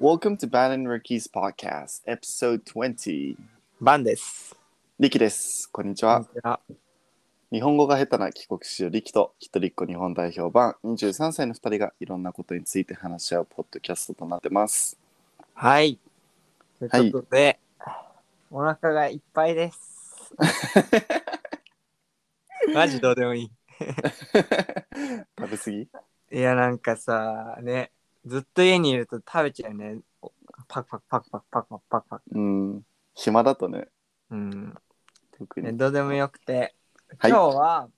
[0.00, 3.36] Welcome to Ban and Ricky's podcast, episode 20.
[3.80, 4.54] バンです。
[5.00, 5.68] リキです。
[5.72, 6.24] こんにちは。
[6.44, 6.60] あ
[7.50, 14.96] 日本語が下手な帰国子女リキと一人っ子日本代表版23歳の2人がいろんなことについて話し合うポッドキャストとなってます。
[15.52, 15.98] はい。
[16.78, 17.58] ということで、
[18.52, 20.32] お腹がいっぱいです。
[22.72, 23.50] マジどうでもいい。
[25.36, 25.88] 食べ過ぎ？
[26.30, 27.90] いや、なんかさ、ね、
[28.28, 30.00] ずっと家にいると食べちゃうね。
[30.68, 32.22] パクパクパクパクパクパクパクパク。
[32.32, 32.82] うん。
[33.14, 33.88] 暇だとね、
[34.30, 34.74] うん。
[35.36, 35.66] 特に。
[35.66, 36.74] ねどうでもよくて、
[37.18, 37.88] はい今日は、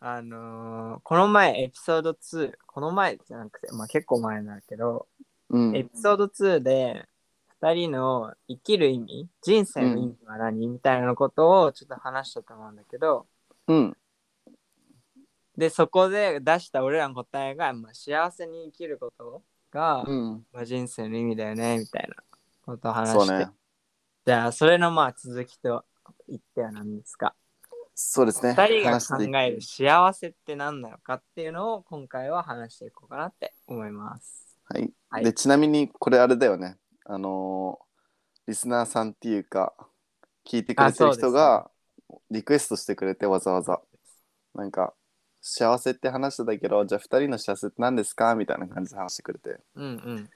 [0.00, 5.06] あのーこの前エピソード2、この前じゃなくて、まあ結構前なんだけど、
[5.50, 7.06] うんエピソード2で
[7.60, 13.26] 2人の生きる意味人生の意味は何、みたいなことをちょっと話したと思うんだけど
[13.68, 13.96] うん。
[15.56, 20.46] でそこで出した俺らの答えが、まあ、幸せに生きることが、うん。
[20.52, 22.16] まあ、人生の意味だよねみたいな
[22.64, 23.50] ことを話して、そうね。
[24.24, 25.84] じゃあそれのまあ続きと
[26.28, 27.34] 言っては何ですか？
[27.94, 28.54] そうですね。
[28.56, 34.92] 2人が考える幸せって何なのかっていうのを今回は話していこうかなって思いますはい。
[35.10, 36.78] はいで、ちなみにこれあれだよね。
[37.04, 37.92] あのー
[38.48, 39.72] リスナーさんっていうか、
[40.44, 41.70] 聞いてくれてる人が
[42.30, 43.80] リクエストしてくれてわざわざ。
[44.54, 44.94] なんか、
[45.44, 48.34] 幸せって話してたけど、じゃあ2人の幸せって何ですか？
[48.36, 49.58] みたいな感じで話してくれて。
[49.74, 50.30] うんうん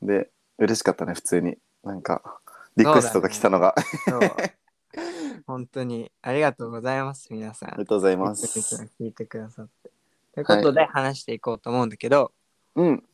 [0.00, 1.58] で、嬉しかったね、普通に。
[1.84, 2.40] なんか、
[2.76, 3.74] リクエストが来たのが。
[4.08, 4.20] そう
[5.46, 8.58] 本当にありがとうございます皆さんありがとうございます。
[8.80, 9.90] も聞いてくださって。
[10.34, 12.32] ということで話していこうと思うんだけど、
[12.76, 13.04] うん。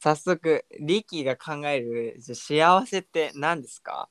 [0.00, 2.34] 早速、リキが考えるじゃ
[2.68, 4.08] あ幸せって何ですか？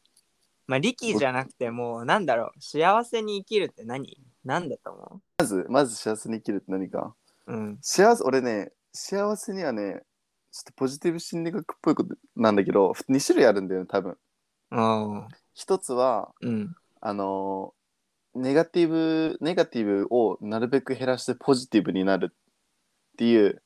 [0.66, 4.22] まあ、リキじゃなくてもう、なんだろう、幸せに生きるって何？
[4.44, 7.16] 何だと思まず、まず幸せに生きるって何か。
[7.48, 7.80] ううん。
[7.82, 10.04] 幸せ、俺ね、幸せにはね、
[10.52, 14.18] ちょっとポジティブ心理学っぽいことなんだけど、2種類あるんだよね、多分。
[14.72, 16.76] おー一つは、うん。
[17.02, 17.78] あのー
[18.36, 22.36] ネガティブネガティブをなるべく減らしてポジティブになるっ
[23.18, 23.64] ていう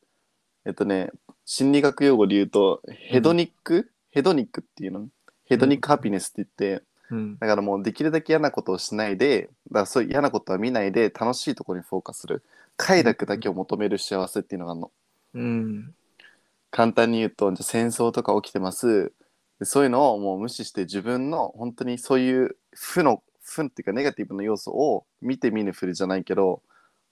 [0.66, 1.12] えっとね
[1.44, 5.08] 心理学用語で言うとヘドニック、ヘドニックっていうの？
[5.44, 7.38] ヘドニックハピネスって言って、うん。
[7.38, 12.44] だからもうできるだけ嫌なことをしないでだからそういう嫌なことは見ないで楽しいところにフォーカスする。
[12.78, 14.92] 快楽だけを求める幸せっていうのがあるの。
[15.36, 15.94] うん。
[16.72, 19.12] 簡単に言うとじゃあ戦争とか起きてます。
[19.60, 26.62] でそういうのをもう無視して自分の本当にそういう負の負っていうかネガティブな要素を見て見ぬふりじゃないけど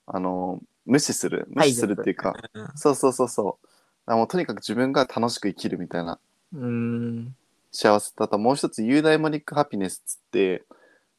[0.07, 1.47] あの無視する。
[1.51, 2.35] 無視するっていうか、
[2.75, 3.67] そうそうそうそう。
[3.67, 6.19] だからもうとにかく自分が楽しく生きるみたいな。
[6.53, 7.35] うん。
[7.71, 10.63] 幸せだともう一つユーダイモニックハピネスっつって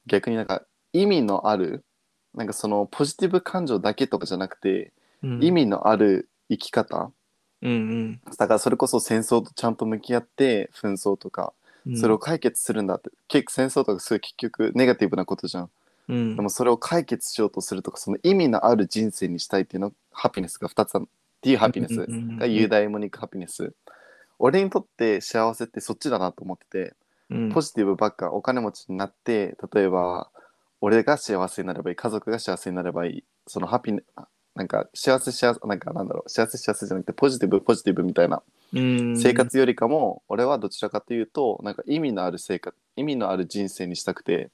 [0.06, 0.62] 逆になんか
[0.92, 1.84] 意味のある
[2.34, 5.44] なんかそのポジティブ感情だけとかじゃなくて、うん。
[5.44, 7.12] 意味のある生き方。
[7.62, 11.52] うんだからそれこそ戦争とちゃんと向き合って紛争とか
[11.86, 11.96] うん。
[11.98, 15.70] それを解決するんだって、結構戦争とかすごい結局ネガティブなことじゃん。
[16.08, 16.36] うん。
[16.36, 21.06] でもそれを解決しようとするとかその意味のある人生にしたいっていうのハピネスが2つあるっ
[21.40, 23.72] ていうハピネスがユーダイモニックハピネス
[24.40, 26.94] 俺にとって幸せってそっちだなと思ってて
[27.30, 27.52] うん。
[27.52, 30.30] ポジティブばっかお金持ちになって例えば
[30.80, 34.02] 俺が幸せになればいい家族が幸せになればいいそのハピネ
[34.56, 38.42] なんか幸せ幸せなんかなんだろう幸せ幸せじゃなくてポジティブポジティブみたいな
[38.72, 39.16] うん。
[39.16, 44.50] 生活よりかも俺はどちらかというとなんか意味のある生活意味のある人生にしたくて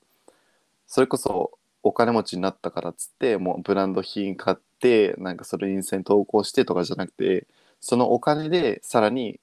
[0.87, 7.47] それこそお金持ちになったからっつってもうブランド品買ってなんかそれインスタに投稿してとかじゃなくて
[7.81, 9.39] そのお金でさらに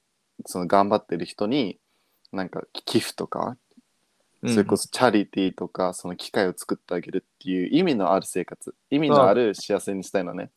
[0.45, 1.77] その頑張ってる人に
[2.31, 3.57] なんか寄付とか
[4.45, 10.49] それこそチャリティーとかその機会を作ってあげるっていう意味のある生活意味のある幸せにしたいのね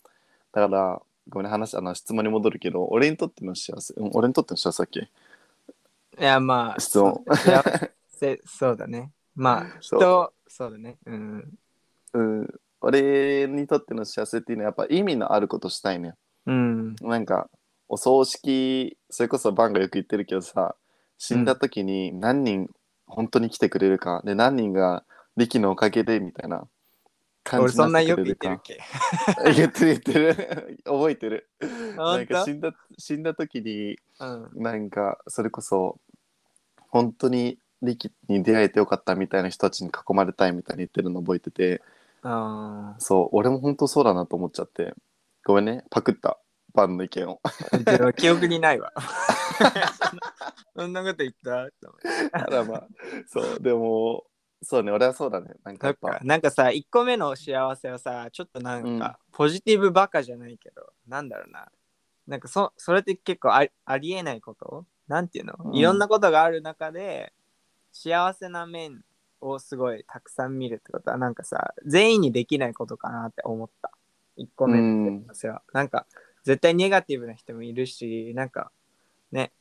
[0.53, 5.01] だからごめんね話あの質問に戻るけど俺にとっての幸せうん俺にとっての幸せだっけ？
[5.01, 7.23] いや、まあ、質問
[8.19, 9.13] そそうだね。
[9.35, 10.97] まあ、そう人、そうだね。
[11.05, 11.59] うん。
[12.15, 16.15] うん俺にとっての幸せっていうのはやっぱ意味のあることしたいね
[16.47, 16.97] うん。
[17.03, 17.51] なんか
[17.89, 20.75] お葬式それこそバンがよく言ってるけどさ
[21.19, 22.69] 死んだ時に何人
[23.07, 25.05] 本当に来てくれるかで何人が
[25.37, 26.67] 力のおかげでみたいな
[27.45, 28.79] 感俺じにそんなよく言ってるっけ？
[29.55, 30.79] 言ってる言ってる。
[30.85, 31.49] 覚えてる。
[31.97, 34.27] なんか死んだ死んだ時にう
[34.59, 34.63] ん。
[34.63, 36.01] なんかそれこそ
[36.89, 41.83] 本当に力に出会えてよかったみたいな人たちに囲まれたいみたいに言ってるの覚えてて。
[42.23, 44.95] あそう俺も本当そうだなと思っちゃって。
[45.45, 45.85] ごめんね。
[45.91, 46.39] パクった
[46.77, 47.41] バンの意見を。
[48.17, 48.93] 記憶にないわ。
[50.77, 51.69] そんなこと言った？
[52.33, 52.87] あらまあ
[53.27, 54.25] そうでも
[54.63, 55.55] そうね俺はそうだね。
[55.65, 56.19] なんかやっぱ。
[56.23, 61.71] なんかさ1個目の幸せはさちょっとなんか、ポジティブバカじゃないけどなんだろうな。
[62.27, 64.85] なんかそそれって結構あありえないこと？
[65.09, 65.75] なんていうの、うん。
[65.75, 67.33] いろんなことがある中で
[67.93, 69.03] 幸せな面
[69.41, 73.93] をすごいたくさん見るってことはなんかさ全員にできないことかなって思った。
[74.39, 75.63] 1個目のそれは。
[75.73, 76.07] なんか
[76.47, 78.71] 絶対ネガティブな人もいるしなんか
[79.33, 79.53] ね。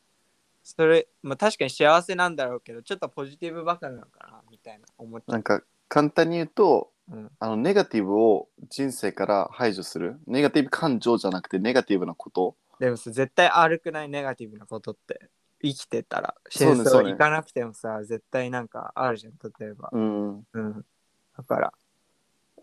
[0.63, 5.35] それ、まあ、確かに幸せなんだろうけどちょっとポジティブばかりなのかなみたいな思っちゃう。
[5.35, 7.31] んなか簡単に言うとうん。
[7.39, 10.19] あのネガティブを人生から排除する。
[10.27, 12.55] ネガティブ感情じゃなくてネガティブなこと。
[12.79, 14.09] でもさ絶対悪くない？
[14.09, 15.29] ネガティブなことって。
[15.63, 16.35] 生きてたら。
[16.49, 17.11] 戦争そうねそうね。
[17.11, 19.89] 行かなくてもさ、絶対なんかあるじゃん例えば。
[19.91, 20.47] うん。
[20.53, 20.85] うん。
[21.37, 21.73] だから、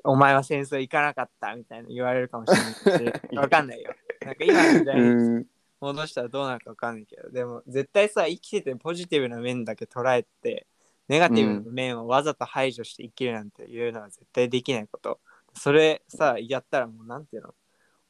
[0.04, 3.94] お前は戦争行かなかったみたいな言われるかもしれないし、 わかんないよ。
[4.24, 5.46] なんか今の時代にうん
[5.80, 10.66] 戻したらどうなるかわかんないけど、でも絶対さ、生きててポジティブな面だけ捉えて、
[11.08, 15.20] ネガティブな面をわざと排除して生きるなんていうのは絶対できないこと。
[15.54, 17.54] それさ、やったらもうなんていうの？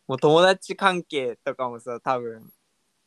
[0.06, 2.42] もう友達関係とかもさ、多分、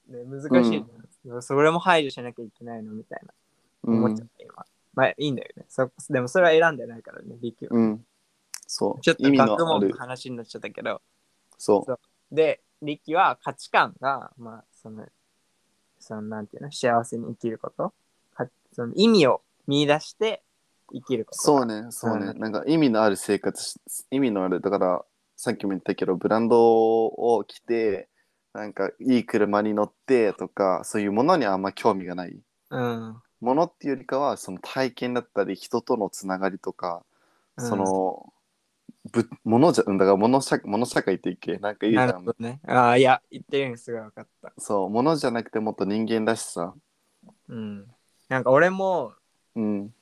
[0.08, 0.84] ね、難しい
[1.24, 3.34] じゃん、それも排除しなきゃいけないのみたいな
[3.84, 4.66] 思っちゃった、今。
[4.96, 5.66] まあいいんだよね。
[5.70, 7.78] そでもそれは選んでないからね、リキは。
[7.78, 8.06] うん
[8.68, 9.02] そう。
[9.02, 11.02] ちょっと意味学問の話になっちゃったけど、
[11.58, 12.36] そう。
[12.36, 15.06] で、リキは価値観が、まあ、その、
[16.00, 17.94] その、なんていうの、幸せに生きること、
[18.34, 20.44] かその意味を見出して
[20.92, 21.42] 生きること。
[21.42, 22.40] そうね、そうね、うん。
[22.40, 23.80] なんか意味のある生活し、
[24.12, 28.10] 意味のある、だからさっきも言ったけど、ブランドを着て、
[28.54, 32.40] なんかいい車に乗ってとか、そういうものにあんま興味がない。
[32.70, 33.22] うん。
[33.42, 37.04] ものっていうよりかは、その体験だったり、人とのつながりとか、
[37.58, 37.68] うん。
[37.68, 38.34] その、
[39.12, 41.58] ぶものじゃ、うんだから物社物社会って言っけ？
[41.58, 42.26] なんかいいじゃんなるほ。
[42.26, 42.60] どね。
[42.68, 44.54] ああ、いや、言ってるのすごい分かった。
[44.58, 46.74] そう、ものじゃなくてもっと人間らしさ。
[47.50, 47.88] うん。
[48.30, 49.14] なんか俺も
[49.56, 49.94] うん。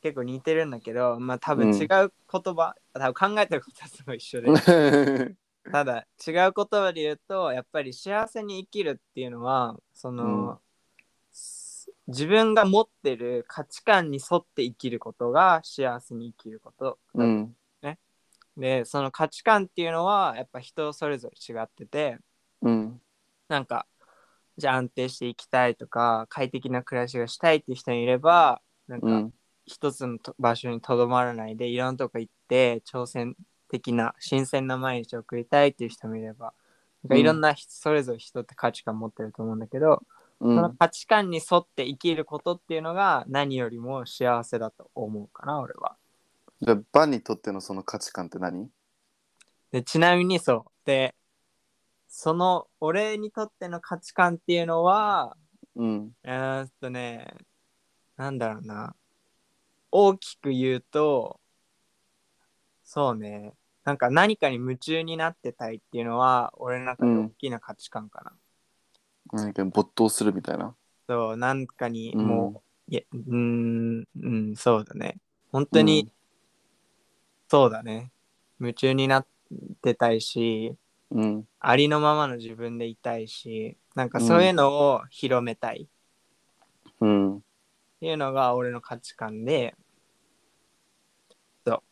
[0.00, 5.36] 結構似てるんだけど、まあ多分うん違う言葉、多分考えてることはすごい一緒で。
[5.70, 10.60] ただ違う言葉で言うとやっぱり幸せに生きるっていうのはその、
[11.30, 17.54] す自分が持ってる価値観に沿って生きることが幸せに生きること、うん。
[18.58, 22.18] でその価値観っていうのはやっぱ人それぞれ違ってて
[22.62, 23.00] うん。
[23.48, 23.86] なんか
[24.56, 29.34] じゃあ安定して生きたいとか快適な暮らしがしたいっていう人もいればなんかうん。
[29.66, 33.36] 一つのと場所にとどまらないでいろんなとこ行って挑戦
[33.70, 36.54] 的な新鮮な毎日を送りたいっていう人もいれば
[37.02, 40.02] なんかいろんな人それぞれ人って価値観持ってると思うんだけど、
[40.40, 40.56] うん。
[40.56, 45.96] その価値観に沿って生きることっていうのが何よりも幸せだと思うかな俺は。
[46.60, 48.68] じゃあ、バンにとってのその価値観って何？
[49.70, 50.64] でちなみにそう。
[50.84, 51.14] で
[52.08, 55.36] その俺にとっての価値観っていうのは
[55.76, 56.10] うん。
[56.24, 57.28] えーっとね
[58.16, 58.96] なんだろうな。
[59.92, 61.38] 大きく言うと
[62.82, 63.52] そうね。
[63.84, 68.32] なんか何かに夢中になってたいっていうのは俺の中で大きな価値観かな。
[69.32, 70.74] 何かに没頭するみたいな？
[71.08, 72.26] そうなんかにうん。
[72.26, 75.18] もう、いやうーんうんそうだね。
[75.52, 76.10] 本当に、
[77.48, 78.12] そうだね。
[78.60, 79.26] 夢中になっ
[79.82, 80.76] てたいし
[81.10, 81.48] うん。
[81.60, 85.88] ありのままの自分でいたいしなんかそういうのを広めたい。
[87.00, 87.36] うん。
[87.38, 87.40] っ
[88.00, 89.74] ていうのが俺の価値観で
[91.66, 91.82] そう。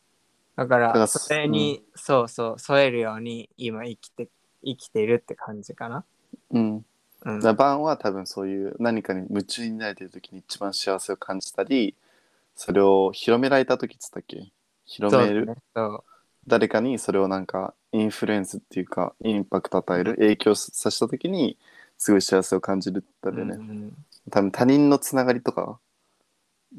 [0.55, 4.29] だかららそれに、そうそう添えるように今生きて
[4.63, 6.05] 生きてるって感じかな。
[6.51, 6.85] うん。
[7.25, 7.41] うん。
[7.41, 11.95] ザバンは多分そういう何かに夢中になれてる時に一番幸せを感じたり、
[12.55, 14.51] それを広められた時っつったっけ？
[14.87, 15.55] 広める、
[16.47, 21.57] 誰かにそれをなんかインフルエンスっていうかインパクト与える影響させた時に
[21.97, 23.93] すごい幸せを感じるってね、うん
[24.29, 25.79] 多分他人のつながりとか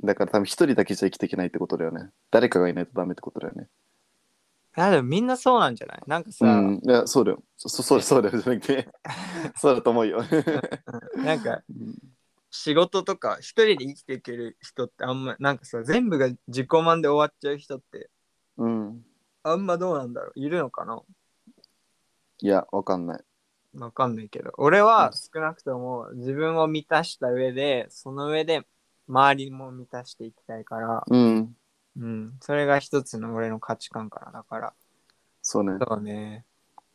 [0.05, 2.11] だから多分一人だけじゃ生きていけないってことだよね。
[2.31, 3.69] 誰かがいないとダメってことだよね。
[4.75, 6.03] あでもみんなそうなんじゃない？
[6.07, 6.81] なんかさ、うん。
[6.85, 7.43] いやそうだよ。
[7.57, 8.38] そそそうだそうだよ。
[8.38, 8.88] じゃなくて。
[9.57, 10.23] そうだと思うよ。
[11.17, 11.62] うんなんか
[12.50, 18.09] 仕事とか一人で生きていける人ってあんまなんかさ全部が自己満で終わっちゃう人って
[18.57, 19.05] うん。
[19.43, 20.40] あんまどうなんだろう？
[20.40, 21.00] いるのかな？
[22.40, 23.25] いやわかんない。
[23.78, 24.52] わかんないけど。
[24.57, 28.62] 俺は少なくとも自分を満たした上でその上で
[29.09, 31.57] 周りも満たしていきたいからうん。
[31.99, 32.33] うん。
[32.40, 34.73] それが一つの俺の価値観かなだから。
[35.43, 35.78] そうね。
[35.81, 36.45] そうね。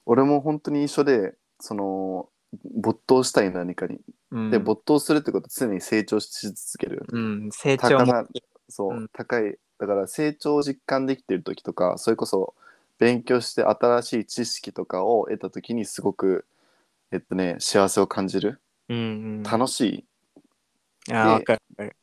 [0.05, 2.29] 俺も本当に一緒でその
[2.75, 3.99] 没頭したい何かに、
[4.33, 4.51] うん。
[4.51, 8.05] で没頭するってことは常に成長し続けるうん成長も。
[8.05, 8.27] 高な
[8.67, 9.07] そう、うん。
[9.09, 9.57] 高い。
[9.79, 12.53] だから成長を実感できてる時とかそれこそ
[12.97, 16.45] 勉強して新しい知識とかを得た時にすごく
[17.11, 18.59] えっとね幸せを感じる。
[18.89, 19.01] うんう
[19.41, 19.43] ん。
[19.43, 20.05] 楽しい、
[21.11, 21.95] あーわかるわかる。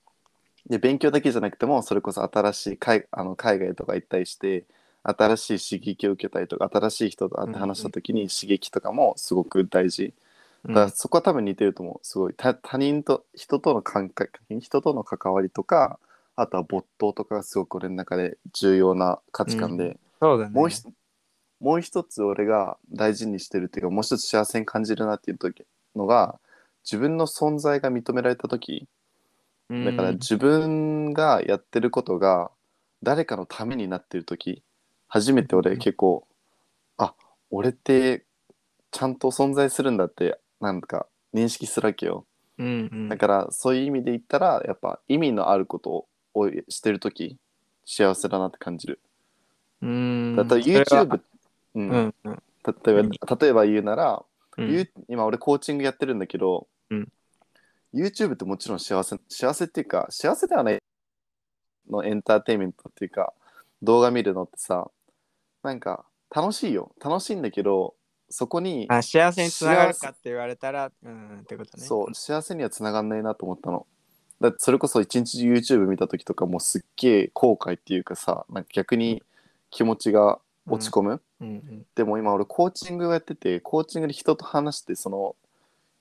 [0.69, 4.65] で勉強だけじゃなくてもそれこそ新しい海あの海外とか行ったりして
[5.03, 10.05] 新しい刺激を受けたりとか新しい人と会って話した時に刺激とかもすごく大事。
[10.05, 10.13] うん
[10.67, 11.99] だからそこは多分似てると思う。
[12.03, 12.35] すごい。
[12.37, 15.99] 他他人と人との感覚人との関わりとか
[16.37, 20.51] あとは没頭とかがすごく俺の中で重要な価値観で、そうだね。
[20.55, 20.83] もうひ
[21.61, 25.65] もう一つ俺が大事にしてるっていうかもう一つ幸せに感じるなっていう時
[25.95, 26.39] のが
[26.85, 28.87] 自分の存在が認められた時。
[29.69, 29.85] うん。
[29.85, 32.51] だから自分がやってることが
[33.03, 34.63] 誰かのためになってる時。
[35.09, 36.27] 初めて俺結構
[36.97, 37.15] あ
[37.51, 38.25] 俺って
[38.93, 42.27] ちゃんと存在するんだってなんか認識するわけよ。
[42.59, 43.09] うんうん。
[43.09, 47.39] だからそういう意味で言ったらやっぱ意味のあることをしてる時
[47.85, 49.01] 幸せだなって感じる。
[49.83, 50.37] うん。
[50.37, 51.21] だった YouTube
[51.75, 51.89] うん。
[51.91, 52.43] うんうん。
[52.85, 54.25] 例えば例えば言うなら、
[54.59, 54.71] うん。
[54.71, 57.09] ゆ今俺コーチングやってるんだけど、うん。
[57.95, 60.79] YouTube ってもちろん幸せ幸せっていうか幸せではない
[61.91, 63.33] のエンターテインメントっていうか
[63.83, 64.91] 動画見るのってさ
[65.63, 66.93] なんか楽しいよ。
[67.03, 67.95] 楽しいんだけど
[68.31, 71.85] そこにあ幸せにつながるかって言われたらうんってことね。
[71.85, 73.87] そう幸せにはつながんないなと思ったの。
[74.41, 79.23] だそれこそ一日中 YouTube 見た時とかもうすっげえ後悔っていうかさなんか逆に
[79.71, 81.87] 気持ちが落ち込む、うんうん。
[81.95, 85.35] でも今俺コーチングをやっててコーチングで人と話してその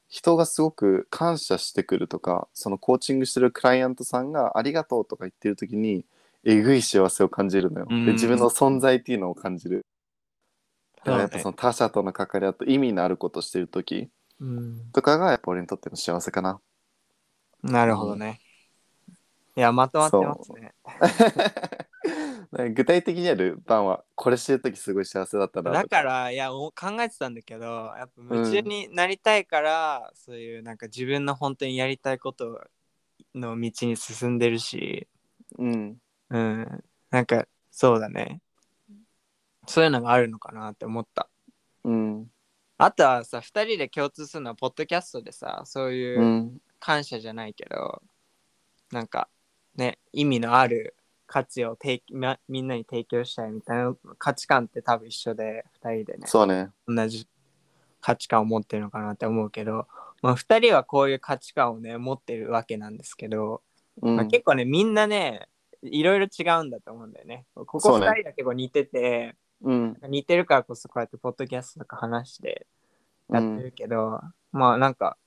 [0.08, 6.06] 人がすごく感謝してくるとかそのコーチングしてるクライアントさんがありがとうとか言ってる時に
[6.44, 7.88] えぐい幸せを感じるのよ。
[7.90, 8.06] うん。
[8.06, 9.86] で自分の存在っていうのを感じる。
[11.06, 16.60] だからやっぱその他者との関わりあと意味のあることをしてる時うんとかがやっぱ俺にとっての幸せかな。
[17.64, 18.40] なるほどね。
[19.56, 20.74] いや、まとまってますね。
[22.74, 32.62] 具体的にあるバンはこれしてる時すごい幸せだったなとだから、いや、お考えてたんだけど、やっぱ夢中になりたいから、そういうなんか自分の本当にやりたいこと
[33.36, 35.08] の道に進んでるし、
[35.58, 35.98] うん
[36.30, 38.42] うん、なんかそうだね。
[39.70, 41.30] そういうのがあるのかなって思った。
[41.84, 42.32] うん。
[42.80, 46.62] あとはさ、2人で共通するのは、ポッドキャストでさ、そういううん。
[46.80, 48.02] 感謝じゃないけど、
[48.92, 49.30] なんか
[49.76, 50.96] ね、意味のある
[51.28, 56.70] 価値を提みみんなに提供したいみたいな価値観って多分一緒で、2人でね、そうね。
[56.88, 57.28] 同じ
[58.02, 59.88] 価値観を持ってるのかなって思うけど、
[60.24, 63.62] まあ、2人はこういう価値観をね、持ってるわけなんですけど、
[64.02, 64.16] うん。
[64.16, 65.48] まあ、結構ね、みんなね、
[65.84, 67.46] いろいろ違うんだと思うんだよね。
[67.54, 68.08] ここそうね。
[68.08, 69.98] 2人が結構似てて、うん。
[70.08, 72.66] 似てるからこそこうやってポッドキャストとか話して
[73.30, 75.18] やってるけど、まあなんか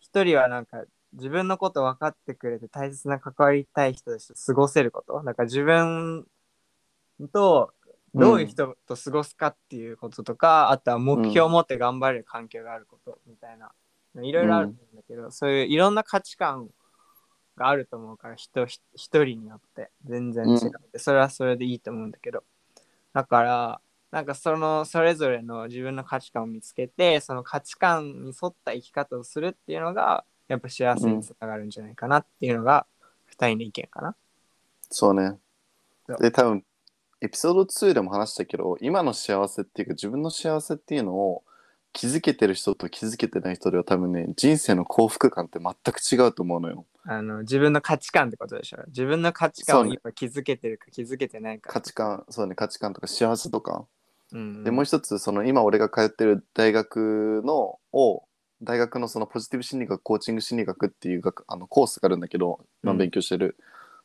[0.00, 5.22] 一人はなんか自分のこと分かってくれて大切な関わりたい人たちと過ごせること。
[5.22, 6.26] だから自分
[7.32, 7.72] と
[8.14, 13.72] どういう人と過ごすかっていうこととか、あとは目標を持って頑張れる環境があることみたいな、
[14.22, 16.68] いろいろあるんだけど、そういういろんな価値観
[17.56, 20.58] があると思うから人ひ一人によって全然違っ
[20.92, 22.44] て、それはそれでいいと思うんだけど
[23.12, 32.86] だからなんかそのそれぞれの自分の価値観を見つけてその価値観に沿った生き方をするっていうのがやっぱ幸せにつながるんじゃないかなっていうのが
[33.26, 34.14] 二人の意見かな。
[34.90, 35.38] そうね。
[36.20, 36.64] で、多分、
[37.20, 41.42] エピソード2でも話したけど、今の幸せっていうか、自分の幸せっていうのを
[41.92, 46.86] 気づけてる人と気づけてない人では多分ね、人生の幸福感って全く違うと思うのよ。
[47.04, 48.78] あの自分の価値観ってことでしょ？
[48.88, 51.70] 自分の価値観を今気づけてるか気づけてないか。
[51.70, 53.86] 価値観、そうね、価値観とか幸せとか。
[54.32, 58.22] うん、で、もう一つ、その今俺が通ってる大学の、を、
[58.62, 63.56] 大学のそのポジティブ心理学、コーチング心理学っていう学あのコースがあるんだけど、今うん勉強してる。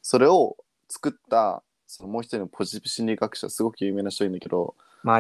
[0.02, 0.58] それを
[0.90, 4.76] 作った、そのもう一人のポジティブ心理学者、すごく有名な人いるんだけど、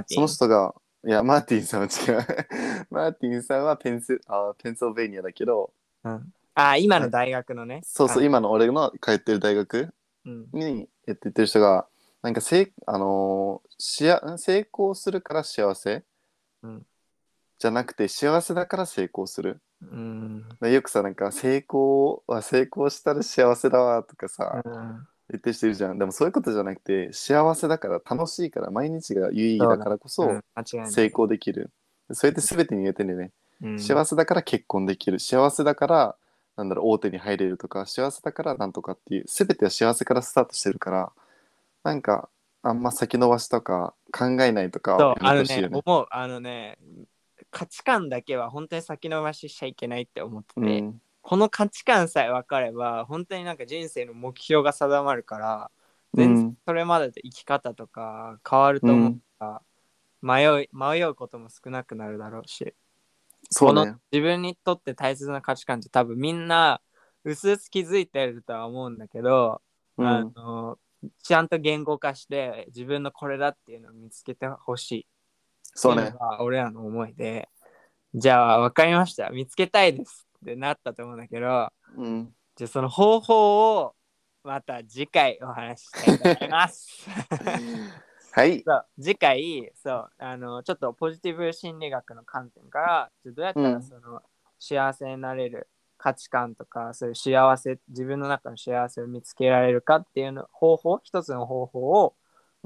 [0.07, 0.27] その。
[0.27, 0.73] 人が、
[1.05, 2.87] いや、マーティンさんは違う。
[2.89, 5.71] マーティンさんはペンスあペンシルベニアだけど、
[6.03, 7.81] うん、あ今の大学のね。
[7.83, 9.93] そうそう、あ今の俺の通ってる大学
[10.25, 10.49] うん。
[10.51, 11.87] にやってってる人が、
[12.21, 16.03] なんかせい、あのーしあ成功するから幸せ、
[16.63, 16.85] うん。
[17.59, 19.61] じゃなくて幸せだから成功する。
[19.81, 20.49] うん。
[20.59, 25.99] でよくさ、なんか成功は成功したら幸せだわとかさ、うん言ってるじゃん。
[25.99, 30.41] でもそういうことじゃなくて、幸せだから楽しいから、毎日が有意義だからこそ。
[30.63, 31.71] 成功できる。
[32.11, 33.31] それって全てに言えてんだよね。
[33.61, 36.15] うん幸せだから結婚できる幸せだから
[36.55, 41.11] なんだろう大手に入れるとか幸せだからなんとかっていう全ては幸せからスタートしてるから
[41.83, 42.29] なんか
[42.63, 45.81] あんま先延ばしとか考えないとかねやめてほしいよね。
[45.83, 46.77] 思うあのね
[47.51, 55.71] 価値観だけは本当に先延ばししちゃいけないって思ってて、うんこの価値観さえ分かれば本当になんか人生の目標が定まるから
[56.13, 56.57] う全然ん。
[56.65, 59.61] それまでと生き方とか変わると思うから、
[60.21, 62.73] 迷い迷うことも少なくなるだろうし
[63.59, 63.97] このそうね。
[64.09, 66.79] 自分にとって大切な価値観って多分みんな
[67.25, 69.61] 薄々気づいてるとは思うんだけど、
[69.97, 70.07] うん。
[70.07, 70.77] あの
[71.23, 75.07] ちゃんと言語化して自分のこれだっていうのを見つけてほしい。
[75.61, 76.13] そうね。
[76.39, 77.49] 俺らの思いで。
[78.15, 79.29] じゃあ分かりました。
[79.29, 82.33] 見つけたいですってなったと思うんだけどうん。
[82.55, 83.95] じゃあその方法を
[84.43, 87.07] また次回お話ししたいと思います。
[88.31, 88.63] はい。
[88.65, 94.21] そう次回そうあのちょっとポジティブ心理学の観点からどうやったうんらその、
[94.59, 95.67] 幸せになれる
[95.97, 102.15] 価値観とかそういう幸せ自分の中の幸せを見つけられるかっていうの方法一つの方法を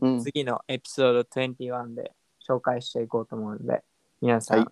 [0.01, 0.19] うん。
[0.19, 2.13] 次のエピソード21で
[2.47, 3.83] 紹介していこうと思うので
[4.21, 4.67] 皆さはいん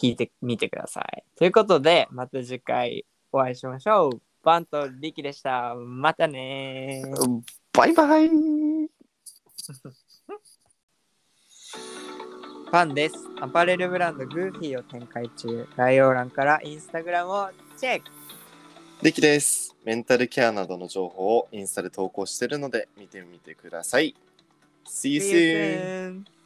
[0.00, 1.24] 聞いてみてください。
[1.36, 4.22] ということでまた次回お会いしましょう。
[4.42, 5.74] バンとリキでした。
[5.74, 7.42] またねー。
[7.74, 8.28] バイバイ。
[12.70, 13.16] ファンです。
[13.40, 15.68] アパレルブランドグーフィーを展開中。
[15.76, 18.10] 概要欄からインスタグラムをチェック
[19.02, 19.76] リキです。
[19.84, 24.14] メンタルケアなどの情報をインスタで投稿しているので見てみてください。
[24.86, 26.39] See you soon.